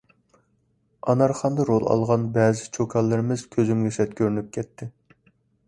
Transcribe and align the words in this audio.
«ئانارخان»دا 1.11 1.65
رول 1.67 1.85
ئالغان 1.89 2.25
بەزى 2.39 2.67
چوكانلىرىمىز 2.79 3.47
كۆزۈمگە 3.57 3.95
سەت 3.99 4.19
كۆرۈنۈپ 4.23 4.51
كەتتى. 4.59 4.93